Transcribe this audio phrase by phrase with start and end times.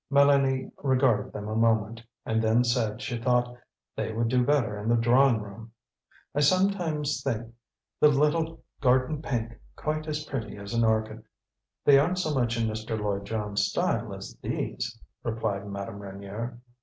[0.11, 3.55] Mélanie regarded them a moment, and then said she thought
[3.95, 5.71] they would do better in the drawing room.
[6.33, 7.53] "I sometimes think
[7.99, 11.21] the little garden pink quite as pretty as an orchid."
[11.85, 12.99] "They aren't so much in Mr.
[12.99, 16.57] Lloyd Jones' style as these," replied Madame Reynier.